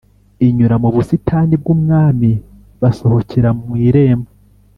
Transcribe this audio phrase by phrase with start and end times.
[0.45, 2.29] Inyura mu busitani bw’umwami
[2.81, 4.31] basohokera mu irembo